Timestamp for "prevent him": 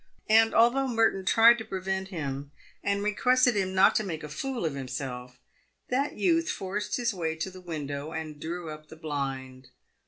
1.63-2.49